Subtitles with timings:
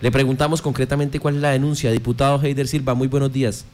[0.00, 1.90] Le preguntamos concretamente cuál es la denuncia.
[1.90, 3.64] Diputado Heider Silva, muy buenos días.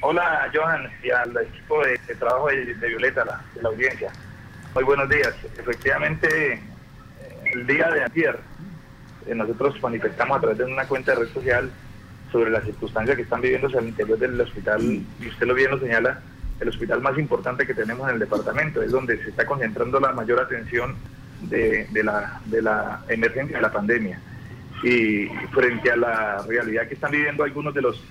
[0.00, 4.10] Hola, Johan, y al equipo de, trabajo de, Violeta, de la audiencia.
[4.74, 5.32] Muy buenos días.
[5.56, 6.60] Efectivamente,
[7.52, 8.38] el día de ayer,
[9.26, 11.70] eh, nosotros manifestamos a través de una cuenta de red social
[12.32, 15.78] sobre las circunstancias que están viviéndose al interior del hospital, y usted lo bien lo
[15.78, 16.20] señala,
[16.58, 20.12] el hospital más importante que tenemos en el departamento, es donde se está concentrando la
[20.12, 20.96] mayor atención
[21.42, 24.18] de, la, de la emergencia de la pandemia.
[24.82, 28.02] Y frente a la realidad que están viviendo algunos de los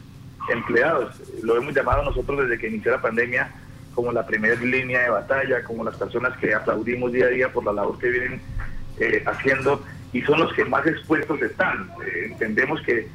[0.49, 3.51] empleados, lo hemos llamado nosotros desde que inició la pandemia
[3.93, 7.65] como la primera línea de batalla, como las personas que aplaudimos día a día por
[7.65, 8.41] la labor que vienen
[8.99, 11.89] eh, haciendo y son los que más expuestos están.
[12.05, 13.07] Eh, entendemos que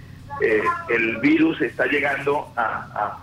[0.43, 3.19] eh, el virus está llegando a,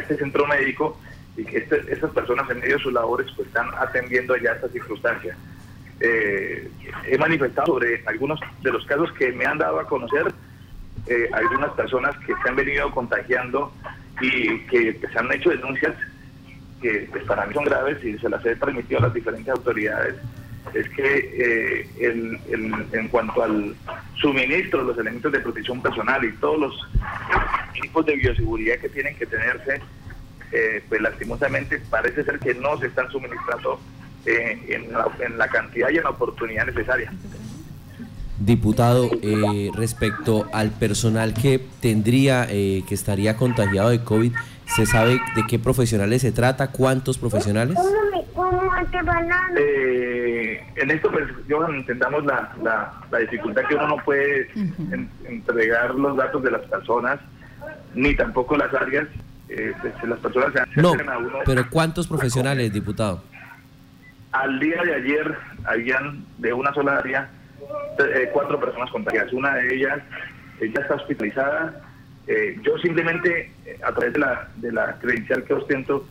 [0.00, 0.98] este centro médico
[1.36, 4.68] y que este, estas personas en medio de sus labores pues están atendiendo ya esta
[6.00, 7.06] circunstancia.
[7.06, 10.32] he manifestado sobre algunos de los casos que me han dado a conocer
[11.32, 13.72] algunas personas que se han venido contagiando
[14.20, 15.94] y que se han hecho denuncias
[16.80, 20.14] que pues, para mí son graves y se las he transmitido a las diferentes autoridades
[20.74, 21.88] es que eh,
[22.92, 23.74] en cuanto al
[24.20, 26.88] suministro, los elementos de protección personal y todos los
[27.80, 29.80] tipos de bioseguridad que tienen que tenerse,
[30.52, 33.80] eh, pues lastimosamente parece ser que no se están suministrando
[34.26, 37.12] eh, en, la, en, la, cantidad y en la oportunidad necesaria.
[38.38, 39.10] Diputado,
[39.74, 44.32] respecto al personal que tendría, que estaría contagiado de COVID,
[44.64, 46.70] ¿se sabe de qué profesionales se trata?
[46.70, 47.76] ¿Cuántos profesionales?
[49.56, 54.48] Eh, en esto, pues, yo entendamos la, la, dificultad que uno no puede
[55.24, 57.20] entregar los datos de las personas,
[57.94, 59.08] ni tampoco las áreas.
[59.48, 61.38] Eh, pues, las personas se no, a uno.
[61.44, 63.22] Pero ¿cuántos profesionales, diputado?
[64.32, 67.30] Al día de ayer habían de una sola área
[67.98, 69.32] eh, cuatro personas contagiadas.
[69.32, 69.98] Una de ellas
[70.60, 71.82] ella está hospitalizada.
[72.26, 76.06] Eh, yo simplemente, a través de la, de la credencial que ostento,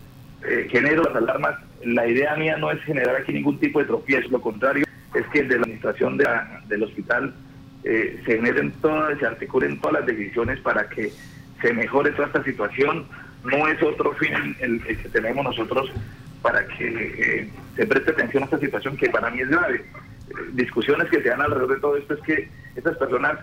[0.69, 4.41] genero las alarmas la idea mía no es generar aquí ningún tipo de tropiezo, lo
[4.41, 7.33] contrario es que de la administración del hospital
[7.83, 11.11] eh, se generen todas, se articulen todas las decisiones para que
[11.61, 13.05] se mejore toda esta situación.
[13.43, 15.89] No es otro fin el, que tenemos nosotros
[16.41, 19.77] para que eh, se preste atención a esta situación que para mí es grave.
[19.77, 23.39] Eh, discusiones que se dan alrededor de todo esto es que estas personas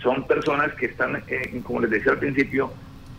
[0.00, 1.20] son personas que están,
[1.64, 2.72] como les decía al principio,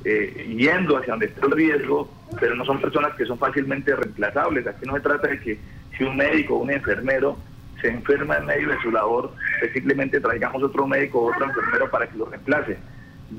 [0.06, 4.68] eh, yendo hacia donde está el riesgo, pero no son personas que son fácilmente reemplazables.
[4.68, 5.58] Aquí no se trata de que
[5.98, 7.38] si un médico o un enfermero
[7.82, 11.90] se enferma en medio de su labor, pues simplemente traigamos otro médico o otro enfermero
[11.90, 12.78] para que lo reemplace.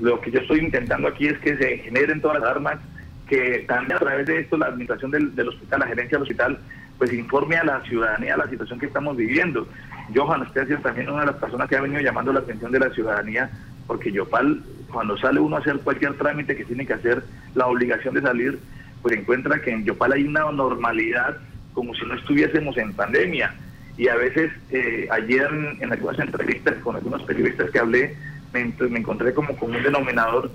[0.01, 2.79] Lo que yo estoy intentando aquí es que se generen todas las armas,
[3.27, 6.59] que también a través de esto la administración del, del hospital, la gerencia del hospital,
[6.97, 9.67] pues informe a la ciudadanía la situación que estamos viviendo.
[10.15, 12.71] Johan, usted ha sido también una de las personas que ha venido llamando la atención
[12.71, 13.49] de la ciudadanía,
[13.85, 17.23] porque Yopal cuando sale uno a hacer cualquier trámite que tiene que hacer,
[17.55, 18.59] la obligación de salir,
[19.01, 21.37] pues encuentra que en Yopal hay una normalidad
[21.73, 23.53] como si no estuviésemos en pandemia.
[23.97, 25.47] Y a veces, eh, ayer
[25.79, 28.15] en, algunas entrevistas con algunos periodistas que hablé,
[28.53, 30.51] me, me encontré como con un denominador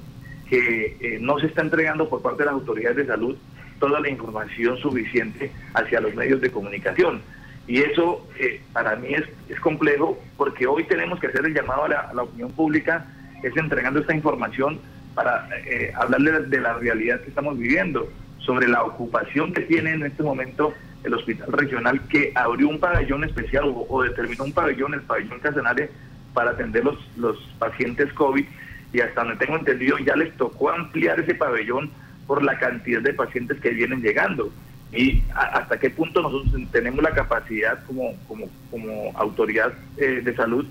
[0.53, 3.35] que eh, no se está entregando por parte de las autoridades de salud
[3.81, 7.23] toda la información suficiente hacia los medios de comunicación.
[7.67, 11.85] Y eso eh, para mí es, es complejo porque hoy tenemos que hacer el llamado
[11.85, 13.07] a la, opinión pública
[13.43, 14.79] es entregando esta información
[15.15, 20.03] para eh, hablarle de la realidad que estamos viviendo, sobre la ocupación que tiene en
[20.03, 25.01] este momento el hospital regional que abrió un pabellón especial o, determinó un pabellón, el
[25.01, 25.89] pabellón Casanare,
[26.35, 28.45] para atender los, los pacientes COVID
[28.93, 31.91] y hasta donde tengo entendido ya les tocó ampliar ese pabellón
[32.27, 34.53] por la cantidad de pacientes que vienen llegando
[34.93, 40.67] y hasta qué punto nosotros tenemos la capacidad como, como, como autoridad eh, de salud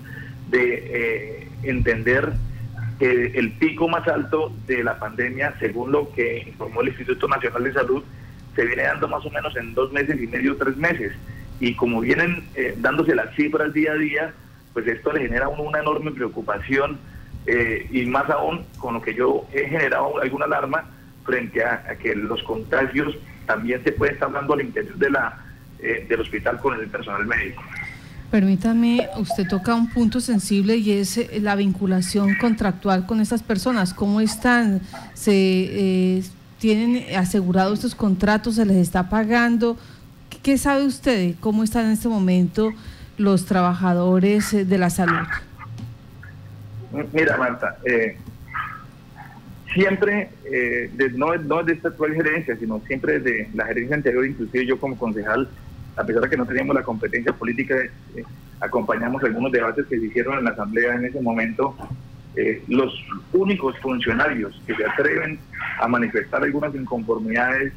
[0.48, 2.32] de eh, entender
[3.00, 7.72] el pico más alto de la pandemia, según lo que informó el Instituto Nacional de
[7.72, 8.04] Salud,
[8.54, 11.12] se viene dando más o menos en dos meses y medio, tres meses.
[11.58, 14.32] Y como vienen eh, dándose las cifras día a día,
[14.72, 16.98] pues esto le genera una enorme preocupación
[17.46, 20.84] eh, y más aún con lo que yo he generado alguna alarma
[21.24, 23.16] frente a, que los contagios
[23.46, 25.38] también se pueden estar dando al interior de la,
[25.80, 27.62] eh, del hospital con el personal médico.
[28.32, 33.92] Permítame, usted toca un punto sensible y es eh, la vinculación contractual con estas personas.
[33.92, 34.80] ¿Cómo están?
[35.12, 36.24] ¿Se eh,
[36.58, 38.54] tienen asegurados estos contratos?
[38.54, 39.76] ¿Se les está pagando?
[40.42, 41.34] ¿Qué sabe usted?
[41.40, 42.72] ¿Cómo están en este momento
[43.18, 45.26] los trabajadores eh, de la salud?
[47.12, 47.78] Mira, Marta,
[49.72, 50.30] siempre,
[51.14, 54.98] no, no de esta actual gerencia, sino siempre de la gerencia anterior, inclusive yo como
[54.98, 55.48] concejal,
[55.96, 58.24] a pesar de que no teníamos la competencia política, eh,
[58.60, 61.76] acompañamos algunos debates que se hicieron en la Asamblea en ese momento.
[62.34, 62.94] Eh, los
[63.32, 65.38] únicos funcionarios que se atreven
[65.78, 67.74] a manifestar algunas inconformidades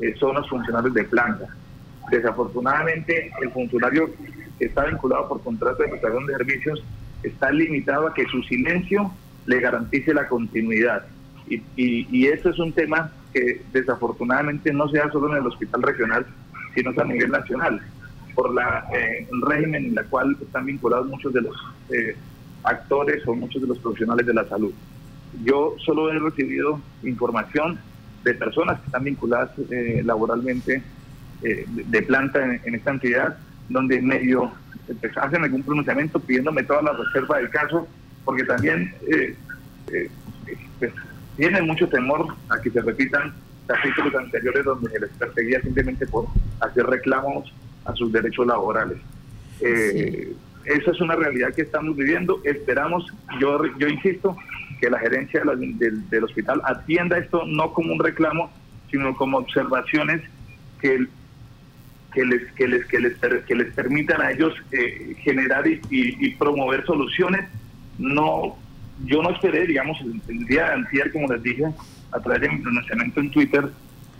[0.00, 1.46] eh, son los funcionarios de planta.
[2.10, 4.10] Desafortunadamente, el funcionario
[4.58, 6.84] que está vinculado por contrato de prestación de servicios
[7.22, 9.12] está limitado a que su silencio
[9.46, 11.06] le garantice la continuidad.
[11.48, 15.82] Y, y, eso es un tema que desafortunadamente no se da solo en el hospital
[15.82, 16.26] regional,
[16.74, 17.80] sino a nivel nacional,
[18.34, 21.56] por la, eh, régimen en el cual están vinculados muchos de los
[21.90, 22.16] eh,
[22.62, 24.72] actores o muchos de los profesionales de la salud.
[25.42, 27.78] Yo solo he recibido información
[28.24, 30.82] de personas que están vinculadas eh, laboralmente
[31.40, 33.38] de, planta en, esta entidad,
[33.68, 34.52] donde medio
[34.86, 37.86] pues, hacen algún pronunciamiento pidiéndome toda la reserva del caso,
[38.24, 38.94] porque también
[40.78, 40.92] pues,
[41.36, 43.32] tienen mucho temor a que se repitan
[43.66, 46.26] capítulos anteriores donde se les perseguía simplemente por
[46.60, 47.52] hacer reclamos
[47.84, 48.98] a sus derechos laborales.
[49.60, 50.34] Eh,
[50.64, 52.40] esa es una realidad que estamos viviendo.
[52.44, 53.06] Esperamos,
[53.40, 54.36] yo, yo insisto,
[54.80, 58.50] que la gerencia del, hospital atienda esto no como un reclamo,
[58.90, 60.22] sino como observaciones
[60.80, 61.06] que,
[62.12, 63.14] que, les, que, les, que, les,
[63.44, 67.48] que les permitan a ellos eh, generar y, promover soluciones.
[67.98, 68.56] No,
[69.04, 71.66] yo no esperé, digamos, el, día de antier, como les dije,
[72.12, 73.68] a través de mi pronunciamiento en Twitter,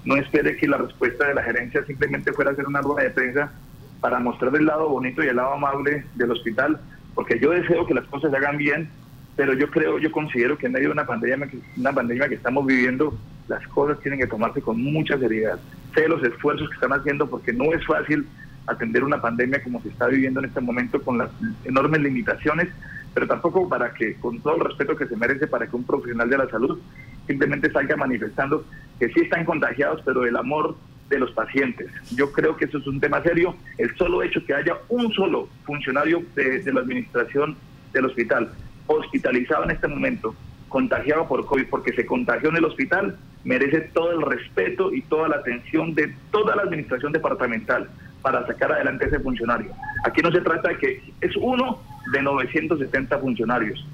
[0.05, 3.53] no espere que la respuesta de la gerencia simplemente fuera hacer una rueda de prensa
[4.01, 6.81] para mostrar el lado bonito y el lado amable del hospital,
[7.15, 8.89] porque yo deseo que las cosas se hagan bien,
[9.37, 12.65] pero yo creo, yo considero que en medio de una pandemia, una pandemia que estamos
[12.67, 13.17] viviendo,
[13.49, 15.59] las cosas tienen que tomarse con mucha seriedad.
[15.95, 18.27] Sé los esfuerzos que están haciendo porque no es fácil
[18.67, 21.31] atender una pandemia como se está viviendo en este momento con las
[21.65, 22.69] enormes limitaciones,
[23.15, 26.29] pero tampoco para que, con todo el respeto que se merece, para que un profesional
[26.29, 26.79] de la salud
[27.27, 28.65] simplemente salga manifestando
[28.99, 30.77] que sí están contagiados, pero el amor
[31.09, 31.91] de los pacientes.
[32.15, 33.57] Yo creo que eso es un tema serio.
[33.79, 37.57] El solo hecho que haya un solo funcionario de, la administración
[37.93, 38.53] del hospital
[38.87, 40.35] hospitalizado en este momento,
[40.69, 43.19] contagiado por COVID, porque se contagió en el hospital,
[43.49, 47.89] merece todo el respeto y toda la atención de toda la administración departamental
[48.21, 49.73] para sacar adelante ese funcionario.
[50.05, 51.81] Aquí no se trata de que es uno
[52.13, 53.87] de 970 funcionarios.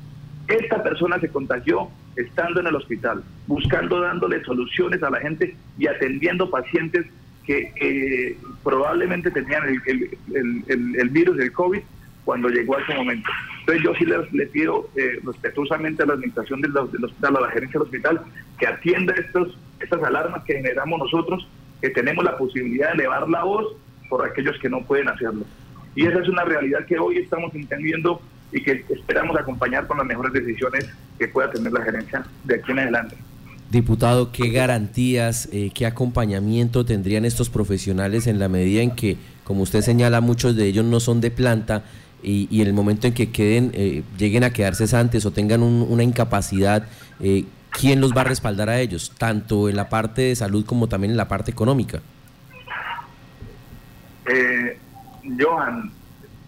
[0.49, 5.87] Esta persona se contagió estando en el hospital, buscando, dándole soluciones a la gente y
[5.87, 7.07] atendiendo pacientes
[7.47, 11.81] que probablemente tenían el, virus del COVID
[12.25, 13.31] cuando llegó a ese momento.
[13.67, 14.05] Entonces yo sí
[14.37, 18.21] le, pido eh, respetuosamente a la administración del, hospital, a la gerencia del hospital,
[18.59, 21.49] que atienda estos, estas alarmas que generamos nosotros,
[21.81, 23.75] que tenemos la posibilidad de elevar la voz
[24.11, 25.47] por aquellos que no pueden hacerlo.
[25.97, 28.21] Y esa es una realidad que hoy estamos entendiendo
[28.53, 30.87] y que esperamos acompañar con las mejores decisiones
[31.19, 33.17] que pueda tener la gerencia de aquí en adelante.
[33.71, 39.63] Diputado, ¿qué garantías, eh, qué acompañamiento tendrían estos profesionales en la medida en que, como
[39.63, 41.83] usted señala, muchos de ellos no son de planta
[42.25, 46.03] y, en el momento en que queden, eh, lleguen a quedarse antes o tengan una
[46.03, 46.87] incapacidad,
[47.21, 50.89] eh, ¿quién los va a respaldar a ellos, tanto en la parte de salud como
[50.89, 52.01] también en la parte económica?
[55.39, 55.91] Johan,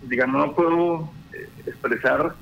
[0.09, 1.11] digamos, no puedo
[1.67, 2.35] expresar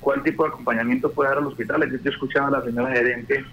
[0.00, 2.00] cuál tipo de acompañamiento puede dar al hospital.
[2.02, 3.44] Yo escuchaba a la señora gerente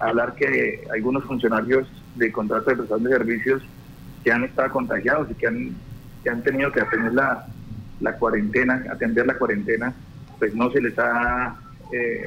[0.00, 1.86] hablar que algunos funcionarios
[2.16, 3.62] de contrato de prestación de servicios
[4.24, 5.76] que han estado contagiados y que han,
[6.22, 7.46] que han tenido que atender la,
[8.02, 9.94] la cuarentena, atender la cuarentena,
[10.38, 11.56] pues no se les ha,
[11.92, 12.24] eh,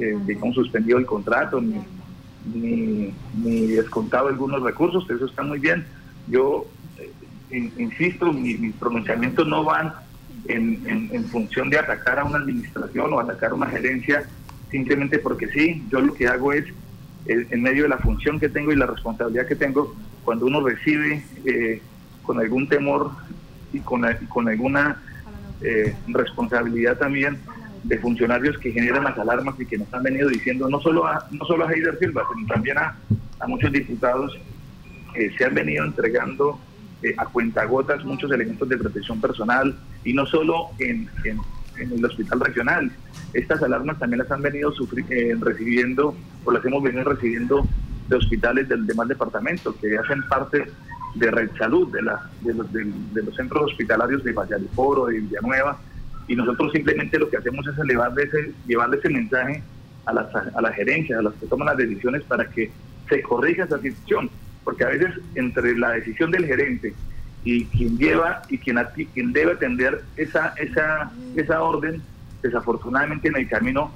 [0.00, 3.12] eh, digamos, suspendido el contrato ni,
[3.44, 5.84] ni, descontado algunos recursos, eso está muy bien.
[6.26, 6.66] Yo
[7.50, 9.92] eh, insisto, mis pronunciamientos no van
[10.46, 14.26] en, función de atacar a una administración o atacar a una gerencia
[14.70, 15.84] simplemente porque sí.
[15.90, 16.64] Yo lo que hago es,
[17.26, 21.22] en medio de la función que tengo y la responsabilidad que tengo, cuando uno recibe
[22.22, 23.10] con algún temor
[23.72, 25.02] y con, con alguna
[25.60, 27.38] eh, responsabilidad también
[27.84, 31.26] de funcionarios que generan las alarmas y que nos han venido diciendo, no solo a,
[31.30, 32.96] no solo a Heider Silva, sino también a,
[33.40, 34.38] a muchos diputados
[35.36, 36.60] se han venido entregando
[37.02, 39.72] eh, a cuentagotas muchos elementos de protección personal
[40.04, 41.08] y no solo en,
[41.76, 42.90] el hospital regional.
[43.32, 44.72] Estas alarmas también las han venido
[45.10, 47.64] eh, recibiendo o las hemos venido recibiendo
[48.08, 50.64] de hospitales del demás departamento que hacen parte
[51.14, 54.68] de Red Salud, de, la, de, los, de, los centros hospitalarios de Valladolid,
[55.12, 55.78] de Villanueva,
[56.26, 59.62] y nosotros simplemente lo que hacemos es elevarle ese, llevarle ese mensaje
[60.04, 62.70] a las, a las gerencias, a las que toman las decisiones para que
[63.08, 64.30] se corrija esa situación
[64.68, 66.92] porque a veces entre la decisión del gerente
[67.42, 68.76] y quien lleva y quien,
[69.14, 72.02] quien debe atender esa, esa, esa orden,
[72.42, 73.90] desafortunadamente en el camino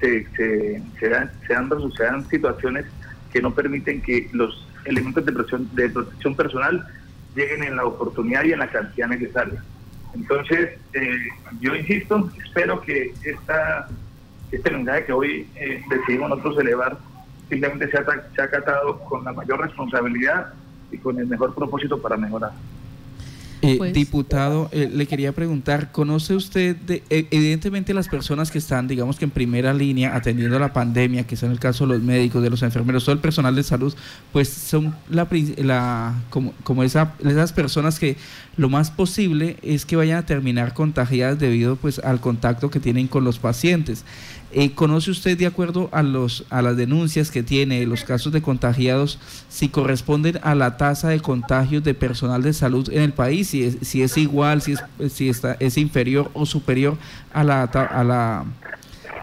[0.00, 2.86] se, se, se, dan, se, dan, situaciones
[3.32, 6.86] que no permiten que los elementos de protección, de protección personal
[7.34, 9.62] lleguen en la oportunidad y en la cantidad necesaria.
[10.14, 11.28] Entonces, eh,
[11.60, 13.88] yo insisto, espero que esta,
[14.50, 16.98] este mensaje que hoy eh, decidimos nosotros elevar
[17.48, 18.04] simplemente sea,
[18.38, 20.52] ha acatado con la mayor responsabilidad
[20.90, 22.52] y con el mejor propósito para mejorar.
[23.64, 28.58] Eh, pues, diputado, eh, le quería preguntar, ¿conoce usted, de, e, evidentemente las personas que
[28.58, 32.02] están, digamos que en primera línea atendiendo la pandemia, que son el caso de los
[32.02, 33.94] médicos, de los enfermeros, todo el personal de salud,
[34.32, 35.28] pues son la,
[35.58, 38.16] la como, como esa, esas personas que
[38.56, 43.06] lo más posible es que vayan a terminar contagiadas debido pues al contacto que tienen
[43.06, 44.04] con los pacientes.
[44.54, 48.42] Eh, ¿Conoce usted de acuerdo a los a las denuncias que tiene los casos de
[48.42, 53.51] contagiados si corresponden a la tasa de contagios de personal de salud en el país?
[53.52, 56.96] Si es, si es igual, si es si está es inferior o superior
[57.34, 58.46] a la a la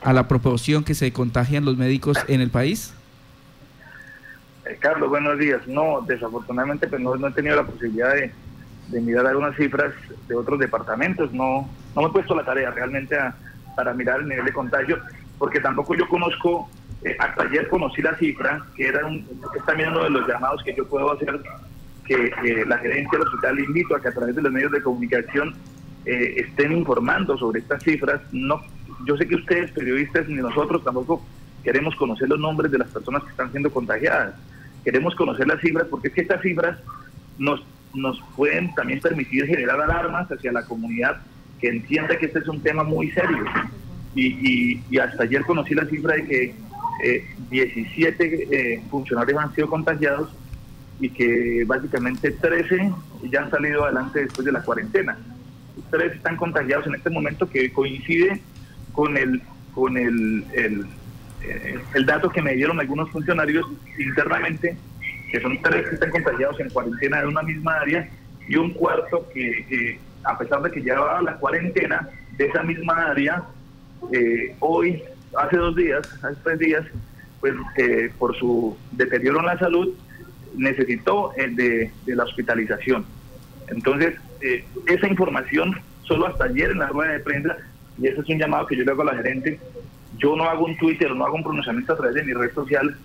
[0.04, 2.94] a la proporción que se contagian los médicos en el país.
[4.68, 5.68] Eh, Carlos, buenos días.
[5.68, 8.32] No, desafortunadamente pues no, he tenido la posibilidad de,
[8.90, 9.96] de mirar algunas cifras
[10.28, 11.34] de otros departamentos.
[11.34, 13.34] No no me he puesto la tarea realmente a
[13.76, 15.00] para mirar el nivel de contagio,
[15.40, 16.70] porque tampoco yo conozco,
[17.04, 19.26] eh, hasta ayer conocí la cifra, que era un,
[19.58, 21.42] es también uno de los llamados que yo puedo hacer,
[22.10, 25.54] que la gerencia del hospital invito a que a través de los medios de comunicación
[26.06, 28.20] eh, estén informando sobre estas cifras.
[28.32, 28.62] No,
[29.06, 31.24] yo sé que ustedes, periodistas, ni nosotros tampoco
[31.64, 34.34] queremos conocer los nombres de las personas que están siendo contagiadas.
[34.84, 36.80] Queremos conocer las cifras porque es que estas cifras
[37.38, 37.62] nos,
[37.94, 41.22] nos pueden también permitir generar alarmas hacia la comunidad
[41.62, 43.46] que entienda que este es un tema muy serio.
[44.16, 46.56] Y, y, hasta ayer conocí la cifra de que
[47.52, 50.30] 17 eh, eh, funcionarios han sido contagiados
[51.00, 52.92] y que básicamente 13
[53.32, 55.18] ya han salido adelante después de la cuarentena.
[55.92, 58.42] Tres están contagiados en este momento que coincide
[58.92, 59.42] con el
[59.74, 60.86] con el, el,
[61.44, 63.66] eh, el dato que me dieron algunos funcionarios
[63.98, 64.76] internamente,
[65.32, 68.10] que son tres que están contagiados en cuarentena de una misma área
[68.48, 73.44] y un cuarto que a pesar de que llevaba la cuarentena de esa misma área,
[74.12, 75.04] eh, hoy,
[75.38, 76.86] hace dos días, hace tres días,
[77.40, 79.94] pues eh, por su deterioro en la salud,
[80.56, 83.06] necesitó el de, la hospitalización.
[83.68, 87.58] Entonces, eh, esa información, solo hasta ayer en la rueda de prensa,
[87.98, 89.60] y ese es un llamado que yo le hago a la gerente,
[90.18, 92.98] yo no hago un Twitter, no hago un pronunciamiento a través de mi red social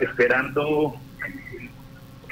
[0.00, 0.94] esperando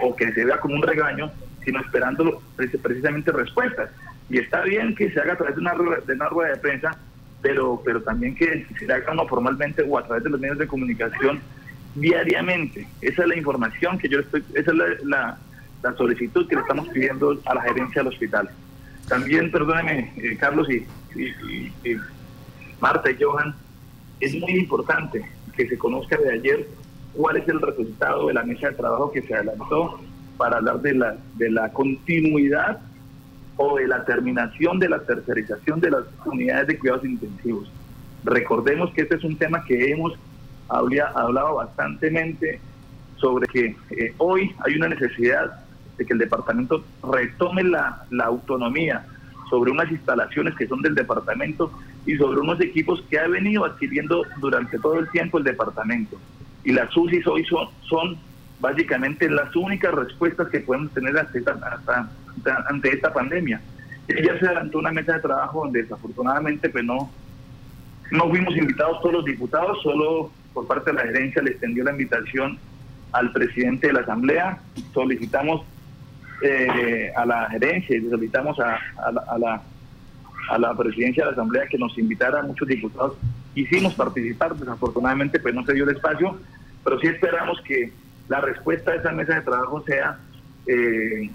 [0.01, 1.31] o que se vea como un regaño,
[1.65, 3.91] sino esperando precisamente respuestas.
[4.29, 6.99] Y está bien que se haga a través de una, de una rueda de prensa,
[7.41, 10.67] pero, pero también que se haga no formalmente o a través de los medios de
[10.67, 11.41] comunicación
[11.95, 12.87] diariamente.
[13.01, 15.39] Esa es la información que yo estoy, esa es la,
[15.83, 18.49] la, solicitud que le estamos pidiendo a la gerencia del hospital.
[19.09, 20.87] También, perdóneme, eh, Carlos y,
[21.19, 21.97] y,
[22.81, 23.55] Marta y Johan,
[24.21, 25.25] es muy importante
[25.57, 26.69] que se conozca de ayer
[27.15, 30.01] cuál es el resultado de la mesa de trabajo que se adelantó
[30.37, 32.81] para hablar de la, de la continuidad
[33.57, 37.71] o de la terminación de la tercerización de las unidades de cuidados intensivos.
[38.25, 40.15] Recordemos que este es un tema que hemos
[40.79, 42.61] hablado bastantemente
[43.17, 45.65] sobre que eh, hoy hay una necesidad
[45.97, 49.05] de que el departamento retome la, la autonomía
[49.49, 51.71] sobre unas instalaciones que son del departamento
[52.07, 56.19] y sobre unos equipos que ha venido adquiriendo durante todo el tiempo el departamento.
[56.65, 58.17] Y las UCIs hoy son, son
[58.61, 62.09] básicamente las únicas respuestas que podemos tener ante esta,
[62.69, 63.61] ante esta pandemia.
[64.09, 67.11] Ya se adelantó una mesa de trabajo donde desafortunadamente pues no,
[68.11, 71.93] no fuimos invitados todos los diputados, solo por parte de la gerencia le extendió la
[71.93, 72.59] invitación
[73.13, 74.61] al presidente de la Asamblea,
[74.93, 75.65] solicitamos
[76.43, 79.63] eh, a la gerencia y solicitamos a, a, la,
[80.51, 83.17] a la presidencia de la Asamblea que nos invitara a muchos diputados.
[83.55, 86.39] Quisimos participar, desafortunadamente pues no se dio el espacio,
[86.85, 87.93] pero sí esperamos que
[88.29, 90.19] la respuesta de esa mesa de trabajo sea
[90.67, 91.31] eh,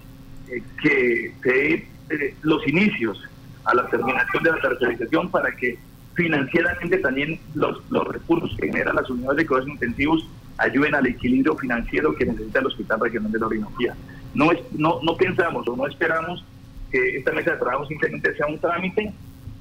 [0.48, 1.74] eh, que se
[2.10, 3.22] eh, los inicios
[3.64, 5.78] a la terminación de la tercerización para que
[6.18, 11.56] financieramente también los, los recursos que generan las unidades de cuidados intensivos ayuden al equilibrio
[11.56, 13.94] financiero que necesita el Hospital Regional de la Orinoquía.
[14.34, 16.44] No, es, no, no pensamos o no esperamos
[16.90, 19.12] que esta mesa de trabajo simplemente sea un trámite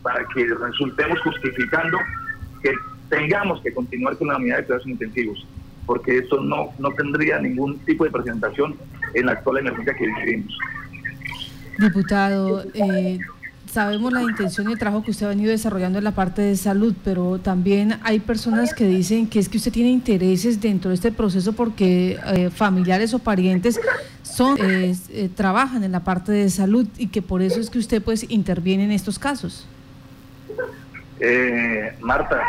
[0.01, 1.99] para que resultemos justificando
[2.63, 2.71] que
[3.09, 5.47] tengamos que continuar con la unidad de cuidados intensivos
[5.85, 8.75] porque eso no, no tendría ningún tipo de presentación
[9.13, 10.57] en la actual emergencia que vivimos.
[11.77, 13.19] Diputado, eh,
[13.77, 16.55] sabemos la intención y el trabajo que usted ha venido desarrollando en la parte de
[16.55, 20.95] salud, pero también hay personas que dicen que es que usted tiene intereses dentro de
[20.95, 23.79] este proceso porque eh, familiares o parientes
[24.23, 24.95] son eh,
[25.35, 28.85] trabajan en la parte de salud y que por eso es que usted pues interviene
[28.85, 29.67] en estos casos.
[32.01, 32.41] Marta,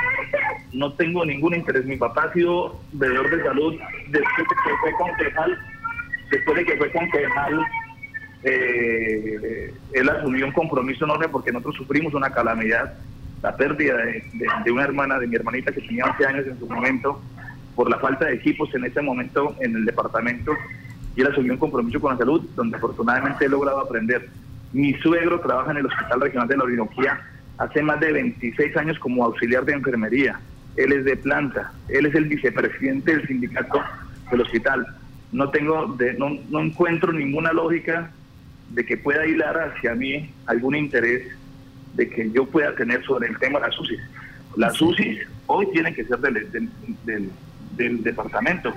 [0.73, 1.85] no tengo ningún interés.
[1.85, 3.75] Mi papá ha sido veedor de salud
[4.09, 5.59] después de que fue concejal,
[6.31, 7.67] después de que fue concejal
[8.45, 12.95] eh, él asumió un compromiso enorme porque nosotros sufrimos una calamidad,
[13.43, 17.21] la pérdida de, una hermana, de mi hermanita que tenía 11 años en su momento,
[17.75, 20.53] por la falta de equipos en ese momento en el departamento,
[21.17, 24.29] y él asumió un compromiso con la salud, donde afortunadamente he logrado aprender.
[24.73, 27.21] Mi suegro trabaja en el Hospital Regional de la Orinoquía
[27.57, 30.39] hace más de 26 años como auxiliar de enfermería.
[30.77, 33.81] Él es de planta, él es el vicepresidente del sindicato
[34.31, 34.87] del hospital.
[35.33, 38.13] No tengo, de, no, no encuentro ninguna lógica
[38.71, 41.27] de que pueda hilar hacia mí algún interés
[41.95, 44.01] de que yo pueda tener sobre el tema de las UCIs.
[44.57, 46.71] Las UCIs hoy tienen que ser del,
[47.77, 48.73] del, departamento,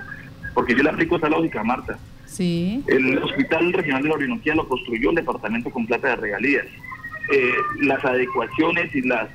[0.54, 1.98] porque yo le aplico esa lógica, Marta.
[2.26, 2.82] Sí.
[2.86, 6.66] El Hospital Regional de la Orinoquía lo construyó el departamento con plata de regalías.
[7.32, 9.28] Eh, las adecuaciones y las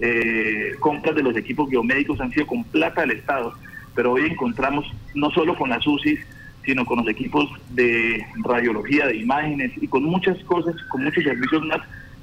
[0.00, 3.54] eh, compras de los equipos biomédicos han sido con plata del Estado,
[3.94, 6.20] pero hoy encontramos no solo con las UCIs,
[6.64, 11.64] sino con los equipos de radiología, de imágenes y con muchas cosas, con muchos servicios
[11.66, 11.80] más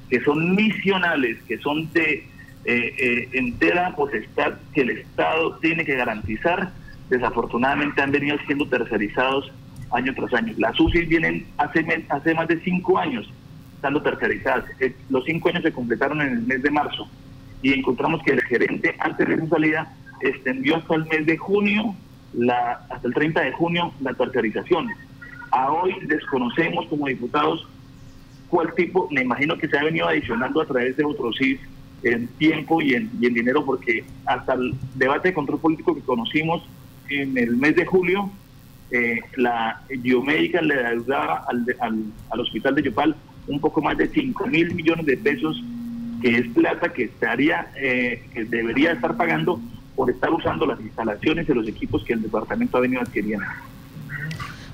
[0.10, 2.26] que son misionales, que son de
[2.66, 6.72] eh, eh, entera potestad que el Estado tiene que garantizar.
[7.10, 9.52] Desafortunadamente han venido siendo tercerizados
[9.92, 10.54] año tras año.
[10.58, 13.30] Las UCI vienen hace, hace más de cinco años
[13.76, 14.66] estando tercerizadas.
[14.80, 17.08] Eh, los cinco años se completaron en el mes de marzo
[17.62, 21.96] y encontramos que el gerente antes de su salida extendió hasta el mes de junio
[22.38, 24.88] la, hasta el 30 de junio la tercerización.
[25.52, 27.68] A hoy desconocemos como diputados
[28.48, 31.60] cuál tipo, me imagino que se ha venido adicionando a través de otros CIS
[32.04, 36.64] en tiempo y en, dinero, porque hasta el debate de control político que conocimos
[37.10, 38.30] en el mes de julio,
[38.92, 41.66] eh, la biomédica le ayudaba al,
[42.30, 43.16] al, hospital de Yopal
[43.48, 45.62] un poco más de 5 mil millones de pesos,
[46.22, 49.60] que es plata que estaría, eh, que debería estar pagando
[49.98, 53.48] por estar usando las instalaciones y los equipos que el departamento ha venido adquiriendo.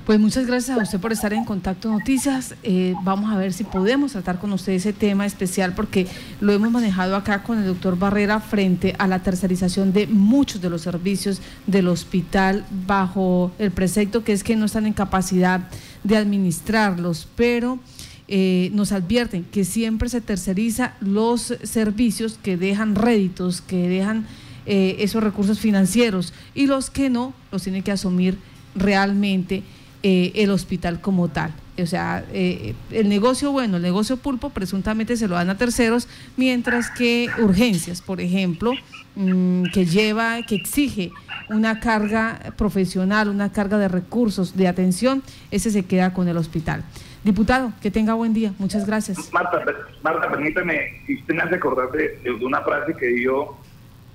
[0.05, 2.55] Pues muchas gracias a usted por estar en Contacto Noticias.
[2.61, 6.07] Eh, vamos a ver si podemos tratar con usted ese tema especial porque
[6.41, 10.69] lo hemos manejado acá con el doctor Barrera frente a la tercerización de muchos de
[10.69, 15.69] los servicios del hospital bajo el precepto que es que no están en capacidad
[16.03, 17.79] de administrarlos, pero
[18.27, 24.25] eh, nos advierten que siempre se terceriza los servicios que dejan réditos, que dejan
[24.65, 28.37] eh, esos recursos financieros y los que no los tiene que asumir
[28.75, 29.63] realmente
[30.03, 31.53] eh, el hospital como tal.
[31.81, 36.07] O sea, eh, el negocio bueno, el negocio pulpo presuntamente se lo dan a terceros,
[36.37, 38.73] mientras que urgencias, por ejemplo,
[39.15, 41.11] mm, que lleva, que exige
[41.49, 46.83] una carga profesional, una carga de recursos, de atención, ese se queda con el hospital.
[47.23, 48.53] Diputado, que tenga buen día.
[48.59, 49.31] Muchas gracias.
[49.31, 49.63] Marta,
[50.03, 53.55] Marta permítame, si me hace acordar de, de una frase que dio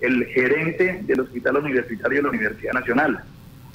[0.00, 3.22] el gerente del Hospital Universitario de la Universidad Nacional.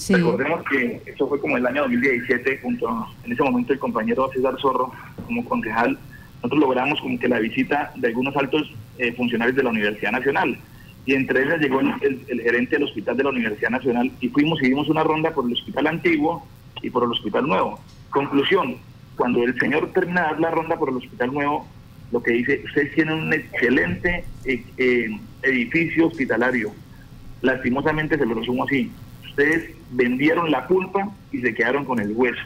[0.10, 4.56] Recordemos que eso fue como el año 2017, junto en ese momento el compañero César
[4.60, 4.92] Zorro
[5.26, 5.98] como concejal,
[6.44, 10.58] nosotros logramos como que la visita de algunos altos eh, funcionarios de la Universidad Nacional.
[11.06, 14.68] Y entre ellas llegó el, gerente del Hospital de la Universidad Nacional y fuimos y
[14.68, 16.46] dimos una ronda por el Hospital Antiguo
[16.82, 17.80] y por el Hospital Nuevo.
[18.10, 18.78] Conclusión,
[19.16, 21.66] cuando el señor termina de dar la ronda por el Hospital Nuevo,
[22.14, 26.72] lo que dice, ustedes tienen un excelente eh, eh, edificio hospitalario.
[27.42, 28.92] Lastimosamente se lo resumo así.
[29.26, 32.44] Ustedes vendieron la culpa y se quedaron con el hueso,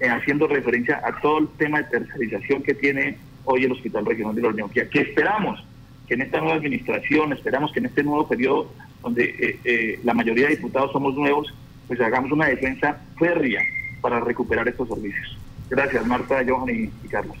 [0.00, 4.34] eh, haciendo referencia a todo el tema de tercerización que tiene hoy el Hospital Regional
[4.34, 5.62] de la Orinoquía, que esperamos
[6.06, 8.72] que en esta nueva administración, esperamos que en este nuevo periodo,
[9.02, 11.54] donde la mayoría de diputados somos nuevos,
[11.86, 13.60] pues hagamos una defensa férrea
[14.00, 15.38] para recuperar estos servicios.
[15.68, 17.36] Gracias, Marta, Johan y Carlos.